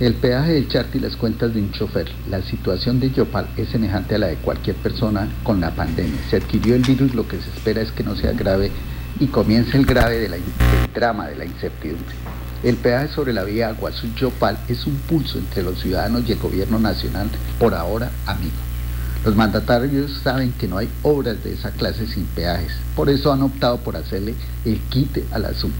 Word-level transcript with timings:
El 0.00 0.14
peaje 0.14 0.54
del 0.54 0.68
Charti 0.68 0.98
y 0.98 1.00
las 1.00 1.14
cuentas 1.14 1.54
de 1.54 1.60
un 1.60 1.70
chofer. 1.70 2.10
La 2.28 2.42
situación 2.42 2.98
de 2.98 3.12
Yopal 3.12 3.46
es 3.56 3.68
semejante 3.68 4.16
a 4.16 4.18
la 4.18 4.26
de 4.26 4.34
cualquier 4.36 4.74
persona 4.74 5.28
con 5.44 5.60
la 5.60 5.70
pandemia. 5.70 6.20
Se 6.28 6.38
adquirió 6.38 6.74
el 6.74 6.82
virus, 6.82 7.14
lo 7.14 7.28
que 7.28 7.38
se 7.40 7.48
espera 7.50 7.80
es 7.80 7.92
que 7.92 8.02
no 8.02 8.16
sea 8.16 8.32
grave 8.32 8.72
y 9.20 9.28
comience 9.28 9.76
el 9.76 9.86
grave 9.86 10.18
de 10.18 10.40
drama 10.92 11.28
de 11.28 11.36
la 11.36 11.44
incertidumbre. 11.44 12.16
El 12.64 12.74
peaje 12.76 13.06
sobre 13.14 13.32
la 13.32 13.44
vía 13.44 13.68
Aguazú-Yopal 13.70 14.58
es 14.68 14.84
un 14.84 14.96
pulso 14.96 15.38
entre 15.38 15.62
los 15.62 15.78
ciudadanos 15.78 16.24
y 16.26 16.32
el 16.32 16.38
gobierno 16.38 16.80
nacional, 16.80 17.28
por 17.60 17.72
ahora 17.74 18.10
amigo. 18.26 18.56
Los 19.24 19.36
mandatarios 19.36 20.10
saben 20.24 20.52
que 20.52 20.66
no 20.66 20.78
hay 20.78 20.88
obras 21.02 21.44
de 21.44 21.52
esa 21.52 21.70
clase 21.70 22.08
sin 22.08 22.24
peajes, 22.24 22.72
por 22.96 23.08
eso 23.10 23.32
han 23.32 23.42
optado 23.42 23.78
por 23.78 23.96
hacerle 23.96 24.34
el 24.64 24.80
quite 24.80 25.24
al 25.30 25.44
asunto. 25.44 25.76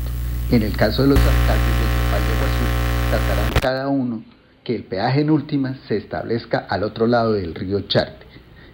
En 0.52 0.62
el 0.62 0.76
caso 0.76 1.02
de 1.02 1.08
los 1.08 1.18
alcaldes 1.18 1.74
de 1.80 1.84
Yopal 2.04 2.22
y 2.22 2.30
Aguazú, 2.36 2.63
tratarán 3.14 3.52
cada 3.60 3.88
uno 3.88 4.24
que 4.64 4.74
el 4.74 4.82
peaje 4.82 5.20
en 5.20 5.30
última 5.30 5.76
se 5.86 5.96
establezca 5.96 6.66
al 6.68 6.82
otro 6.82 7.06
lado 7.06 7.34
del 7.34 7.54
río 7.54 7.82
Charte. 7.82 8.26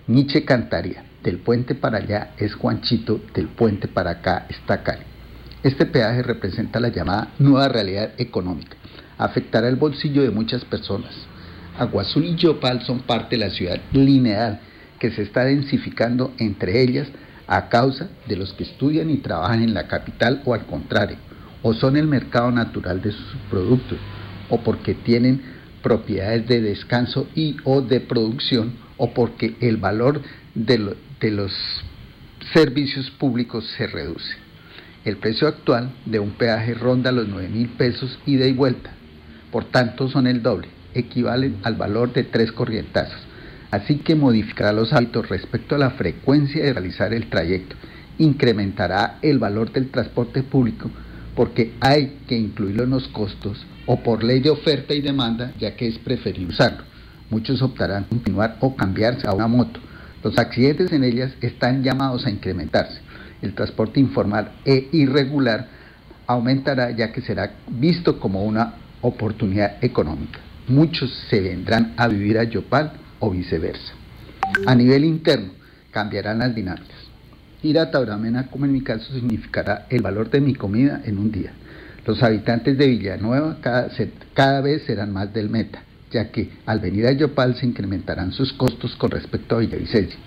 Nietzsche 0.06 0.46
cantaría, 0.46 1.04
del 1.22 1.40
puente 1.40 1.74
para 1.74 1.98
allá 1.98 2.30
es 2.38 2.54
Juanchito, 2.54 3.20
del 3.34 3.48
puente 3.48 3.86
para 3.86 4.12
acá 4.12 4.46
está 4.48 4.82
Cali. 4.82 5.02
Este 5.62 5.84
peaje 5.84 6.22
representa 6.22 6.80
la 6.80 6.88
llamada 6.88 7.28
nueva 7.38 7.68
realidad 7.68 8.12
económica. 8.16 8.78
Afectará 9.18 9.68
el 9.68 9.76
bolsillo 9.76 10.22
de 10.22 10.30
muchas 10.30 10.64
personas. 10.64 11.12
Aguazul 11.78 12.24
y 12.24 12.34
Yopal 12.36 12.80
son 12.80 13.00
parte 13.00 13.36
de 13.36 13.44
la 13.44 13.50
ciudad 13.50 13.78
lineal 13.92 14.60
que 14.98 15.10
se 15.10 15.20
está 15.20 15.44
densificando 15.44 16.32
entre 16.38 16.80
ellas 16.80 17.08
a 17.46 17.68
causa 17.68 18.08
de 18.26 18.36
los 18.36 18.54
que 18.54 18.64
estudian 18.64 19.10
y 19.10 19.18
trabajan 19.18 19.62
en 19.62 19.74
la 19.74 19.86
capital 19.86 20.40
o 20.46 20.54
al 20.54 20.64
contrario, 20.64 21.18
o 21.60 21.74
son 21.74 21.98
el 21.98 22.06
mercado 22.06 22.50
natural 22.50 23.02
de 23.02 23.12
sus 23.12 23.36
productos 23.50 23.98
o 24.50 24.62
porque 24.62 24.94
tienen 24.94 25.40
propiedades 25.82 26.46
de 26.46 26.60
descanso 26.60 27.28
y 27.34 27.56
o 27.64 27.80
de 27.80 28.00
producción 28.00 28.74
o 28.96 29.14
porque 29.14 29.56
el 29.60 29.78
valor 29.78 30.20
de, 30.54 30.78
los 31.30 31.52
servicios 32.52 33.10
públicos 33.12 33.66
se 33.76 33.86
reduce. 33.86 34.36
El 35.04 35.16
precio 35.16 35.48
actual 35.48 35.94
de 36.04 36.18
un 36.18 36.32
peaje 36.32 36.74
ronda 36.74 37.12
los 37.12 37.26
9 37.28 37.48
mil 37.48 37.68
pesos 37.70 38.18
ida 38.26 38.46
y 38.46 38.52
vuelta, 38.52 38.90
por 39.50 39.64
tanto 39.64 40.08
son 40.08 40.26
el 40.26 40.42
doble, 40.42 40.68
equivalen 40.94 41.56
al 41.62 41.76
valor 41.76 42.12
de 42.12 42.24
tres 42.24 42.52
corrientazos. 42.52 43.18
Así 43.70 43.96
que 43.96 44.14
modificará 44.14 44.72
los 44.72 44.92
hábitos 44.92 45.28
respecto 45.28 45.76
a 45.76 45.78
la 45.78 45.90
frecuencia 45.90 46.62
de 46.62 46.72
realizar 46.72 47.14
el 47.14 47.30
trayecto, 47.30 47.76
incrementará 48.18 49.18
el 49.22 49.38
valor 49.38 49.72
del 49.72 49.90
transporte 49.90 50.42
público 50.42 50.90
porque 51.34 51.72
hay 51.80 52.18
que 52.26 52.36
incluirlo 52.36 52.84
en 52.84 52.90
los 52.90 53.08
costos 53.08 53.64
o 53.86 54.02
por 54.02 54.22
ley 54.22 54.40
de 54.40 54.50
oferta 54.50 54.94
y 54.94 55.00
demanda, 55.00 55.52
ya 55.58 55.76
que 55.76 55.88
es 55.88 55.98
preferible 55.98 56.52
usarlo. 56.52 56.84
Muchos 57.30 57.62
optarán 57.62 58.04
continuar 58.04 58.56
o 58.60 58.74
cambiarse 58.74 59.26
a 59.26 59.32
una 59.32 59.46
moto. 59.46 59.80
Los 60.22 60.38
accidentes 60.38 60.92
en 60.92 61.04
ellas 61.04 61.32
están 61.40 61.82
llamados 61.82 62.26
a 62.26 62.30
incrementarse. 62.30 63.00
El 63.40 63.54
transporte 63.54 64.00
informal 64.00 64.52
e 64.64 64.88
irregular 64.92 65.68
aumentará 66.26 66.90
ya 66.90 67.12
que 67.12 67.22
será 67.22 67.54
visto 67.68 68.20
como 68.20 68.44
una 68.44 68.74
oportunidad 69.00 69.82
económica. 69.82 70.40
Muchos 70.68 71.10
se 71.28 71.40
vendrán 71.40 71.94
a 71.96 72.06
vivir 72.06 72.38
a 72.38 72.44
Yopal 72.44 72.92
o 73.18 73.30
viceversa. 73.30 73.94
A 74.66 74.74
nivel 74.74 75.04
interno, 75.04 75.52
cambiarán 75.90 76.38
las 76.38 76.54
dinámicas. 76.54 77.09
Ir 77.62 77.78
a 77.78 77.90
Tauramena, 77.90 78.46
como 78.46 78.64
en 78.64 78.72
mi 78.72 78.80
caso, 78.80 79.12
significará 79.12 79.86
el 79.90 80.00
valor 80.00 80.30
de 80.30 80.40
mi 80.40 80.54
comida 80.54 81.02
en 81.04 81.18
un 81.18 81.30
día. 81.30 81.52
Los 82.06 82.22
habitantes 82.22 82.78
de 82.78 82.86
Villanueva 82.86 83.58
cada, 83.60 84.60
vez 84.62 84.82
serán 84.84 85.12
más 85.12 85.34
del 85.34 85.50
meta, 85.50 85.82
ya 86.10 86.30
que 86.30 86.50
al 86.64 86.80
venir 86.80 87.06
a 87.06 87.12
Yopal 87.12 87.56
se 87.56 87.66
incrementarán 87.66 88.32
sus 88.32 88.54
costos 88.54 88.96
con 88.96 89.10
respecto 89.10 89.56
a 89.56 89.58
Villavicencio. 89.58 90.18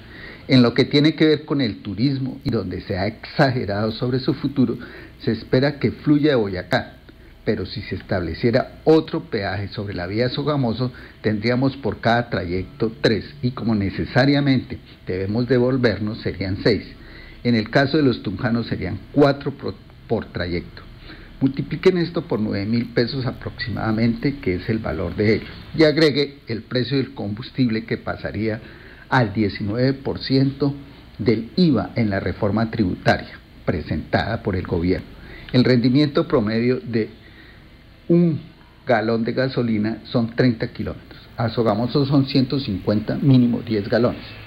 En 0.47 0.61
lo 0.61 0.75
que 0.75 0.85
tiene 0.85 1.15
que 1.15 1.25
ver 1.25 1.45
con 1.45 1.59
el 1.61 1.81
turismo 1.81 2.39
y 2.43 2.51
donde 2.51 2.81
se 2.81 2.99
ha 2.99 3.07
exagerado 3.07 3.91
sobre 3.93 4.19
su 4.19 4.35
futuro, 4.35 4.77
se 5.23 5.31
espera 5.31 5.79
que 5.79 5.89
fluya 5.91 6.31
de 6.31 6.35
Boyacá, 6.35 6.97
pero 7.45 7.66
si 7.66 7.81
se 7.81 7.95
estableciera 7.95 8.79
otro 8.83 9.23
peaje 9.23 9.69
sobre 9.69 9.95
la 9.95 10.05
vía 10.05 10.29
Sogamoso, 10.29 10.91
tendríamos 11.22 11.75
por 11.77 11.99
cada 11.99 12.29
trayecto 12.29 12.91
tres 13.01 13.25
y 13.41 13.51
como 13.51 13.73
necesariamente 13.73 14.77
debemos 15.07 15.47
devolvernos 15.47 16.22
serían 16.22 16.57
seis. 16.61 16.83
En 17.43 17.55
el 17.55 17.69
caso 17.69 17.97
de 17.97 18.03
los 18.03 18.23
tunjanos 18.23 18.67
serían 18.67 18.99
cuatro 19.11 19.53
por, 20.07 20.25
trayecto. 20.25 20.81
Multipliquen 21.41 21.97
esto 21.97 22.21
por 22.21 22.39
9 22.39 22.65
mil 22.65 22.85
pesos 22.93 23.25
aproximadamente, 23.25 24.37
que 24.39 24.55
es 24.55 24.69
el 24.69 24.79
valor 24.79 25.15
de 25.15 25.35
ellos, 25.35 25.49
y 25.77 25.83
agregue 25.83 26.39
el 26.47 26.61
precio 26.61 26.97
del 26.97 27.13
combustible 27.13 27.83
que 27.83 27.97
pasaría 27.97 28.61
al 29.09 29.33
19% 29.33 30.73
del 31.17 31.49
IVA 31.57 31.91
en 31.95 32.09
la 32.09 32.19
reforma 32.19 32.71
tributaria 32.71 33.39
presentada 33.65 34.41
por 34.41 34.55
el 34.55 34.65
gobierno. 34.65 35.07
El 35.51 35.63
rendimiento 35.63 36.27
promedio 36.27 36.79
de 36.79 37.09
un 38.07 38.39
galón 38.87 39.23
de 39.23 39.33
gasolina 39.33 39.97
son 40.05 40.35
30 40.35 40.67
kilómetros. 40.69 41.21
A 41.35 41.49
Sogamoso 41.49 42.05
son 42.05 42.25
150, 42.25 43.15
mínimo 43.15 43.61
10 43.61 43.89
galones 43.89 44.43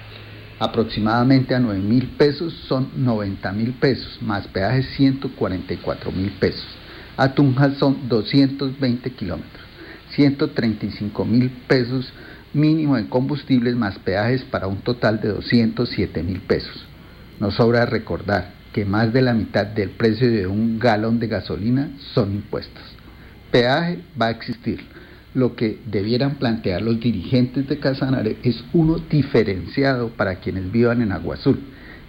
aproximadamente 0.59 1.55
a 1.55 1.61
9 1.61 1.81
mil 1.81 2.09
pesos 2.17 2.53
son 2.69 2.91
90 2.97 3.53
mil 3.53 3.72
pesos, 3.75 4.19
más 4.22 4.47
peajes 4.49 4.87
144 4.97 6.12
mil 6.12 6.31
pesos. 6.33 6.67
A 7.17 7.34
Tunja 7.34 7.75
son 7.75 8.09
220 8.09 9.11
kilómetros, 9.12 9.65
135 10.11 11.25
mil 11.25 11.50
pesos 11.67 12.12
mínimo 12.53 12.97
en 12.97 13.06
combustibles 13.06 13.77
más 13.77 13.99
peajes 13.99 14.44
para 14.44 14.67
un 14.67 14.78
total 14.78 15.21
de 15.21 15.28
207 15.28 16.22
mil 16.22 16.41
pesos. 16.41 16.87
Nos 17.38 17.55
sobra 17.55 17.84
recordar 17.84 18.55
que 18.73 18.84
más 18.84 19.12
de 19.12 19.23
la 19.23 19.34
mitad 19.34 19.67
del 19.67 19.91
precio 19.91 20.31
de 20.31 20.47
un 20.47 20.78
galón 20.78 21.19
de 21.19 21.28
gasolina 21.28 21.91
son 22.15 22.34
impuestos. 22.34 22.83
Peaje 23.50 24.00
va 24.21 24.27
a 24.27 24.31
existir 24.31 24.81
lo 25.36 25.54
que 25.54 25.78
debieran 25.84 26.36
plantear 26.36 26.80
los 26.80 26.98
dirigentes 26.98 27.69
de 27.69 27.78
Casanare 27.78 28.38
es 28.42 28.64
uno 28.72 28.98
diferenciado 28.98 30.08
para 30.08 30.36
quienes 30.36 30.72
vivan 30.72 31.02
en 31.02 31.12
Agua 31.12 31.34
Azul. 31.34 31.60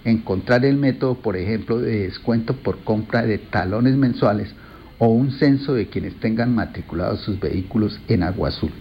Encontrar 0.06 0.64
el 0.64 0.78
método, 0.78 1.16
por 1.16 1.36
ejemplo, 1.36 1.78
de 1.78 2.04
descuento 2.04 2.56
por 2.56 2.86
compra 2.86 3.24
de 3.24 3.38
talones 3.38 3.98
mensuales 3.98 4.56
o 4.98 5.10
un 5.10 5.32
censo 5.32 5.74
de 5.74 5.88
quienes 5.88 6.16
tengan 6.22 6.56
matriculados 6.56 7.20
sus 7.20 7.38
vehículos 7.38 8.00
en 8.08 8.24
Agua 8.24 8.48
Azul. 8.48 8.72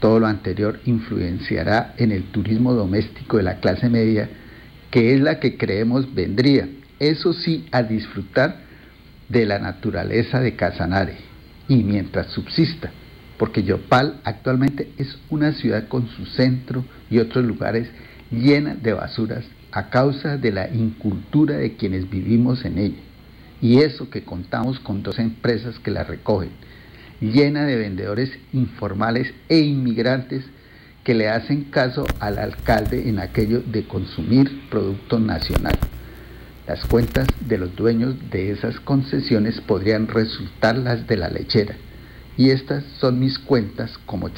Todo 0.00 0.18
lo 0.18 0.26
anterior 0.26 0.80
influenciará 0.84 1.94
en 1.96 2.10
el 2.10 2.24
turismo 2.32 2.72
doméstico 2.72 3.36
de 3.36 3.44
la 3.44 3.60
clase 3.60 3.88
media, 3.88 4.28
que 4.90 5.14
es 5.14 5.20
la 5.20 5.38
que 5.38 5.56
creemos 5.56 6.12
vendría, 6.12 6.68
eso 6.98 7.32
sí, 7.32 7.66
a 7.70 7.84
disfrutar 7.84 8.62
de 9.28 9.46
la 9.46 9.60
naturaleza 9.60 10.40
de 10.40 10.56
Casanare. 10.56 11.18
Y 11.68 11.84
mientras 11.84 12.32
subsista 12.32 12.90
porque 13.38 13.62
Yopal 13.62 14.20
actualmente 14.24 14.90
es 14.98 15.18
una 15.30 15.52
ciudad 15.52 15.88
con 15.88 16.08
su 16.08 16.26
centro 16.26 16.84
y 17.10 17.18
otros 17.18 17.44
lugares 17.44 17.88
llena 18.30 18.74
de 18.74 18.92
basuras 18.92 19.44
a 19.72 19.90
causa 19.90 20.36
de 20.36 20.52
la 20.52 20.68
incultura 20.72 21.56
de 21.56 21.76
quienes 21.76 22.08
vivimos 22.08 22.64
en 22.64 22.78
ella. 22.78 23.00
Y 23.60 23.78
eso 23.80 24.10
que 24.10 24.22
contamos 24.22 24.80
con 24.80 25.02
dos 25.02 25.18
empresas 25.18 25.78
que 25.78 25.90
la 25.90 26.04
recogen, 26.04 26.50
llena 27.20 27.64
de 27.64 27.76
vendedores 27.76 28.30
informales 28.52 29.32
e 29.48 29.58
inmigrantes 29.58 30.44
que 31.04 31.14
le 31.14 31.28
hacen 31.28 31.64
caso 31.64 32.06
al 32.20 32.38
alcalde 32.38 33.08
en 33.08 33.18
aquello 33.18 33.60
de 33.60 33.86
consumir 33.86 34.68
producto 34.70 35.18
nacional. 35.18 35.76
Las 36.66 36.84
cuentas 36.84 37.28
de 37.40 37.58
los 37.58 37.76
dueños 37.76 38.16
de 38.30 38.50
esas 38.50 38.80
concesiones 38.80 39.60
podrían 39.60 40.08
resultar 40.08 40.76
las 40.76 41.06
de 41.06 41.16
la 41.16 41.28
lechera 41.28 41.76
y 42.36 42.50
estas 42.50 42.84
son 43.00 43.18
mis 43.18 43.38
cuentas 43.38 43.96
como 44.06 44.30